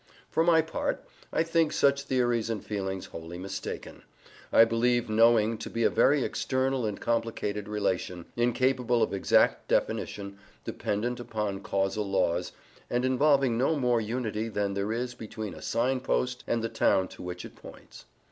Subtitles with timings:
[0.31, 4.01] For my part, I think such theories and feelings wholly mistaken:
[4.51, 10.39] I believe knowing to be a very external and complicated relation, incapable of exact definition,
[10.65, 12.51] dependent upon causal laws,
[12.89, 17.21] and involving no more unity than there is between a signpost and the town to
[17.21, 18.05] which it points.